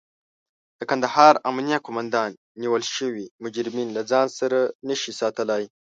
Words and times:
د 0.79 0.81
کندهار 0.91 1.33
امنيه 1.49 1.77
قوماندان 1.85 2.29
نيول 2.61 2.83
شوي 2.95 3.25
مجرمين 3.43 3.87
له 3.97 4.01
ځان 4.11 4.27
سره 4.39 4.59
نشي 4.89 5.13
ساتلای. 5.21 5.63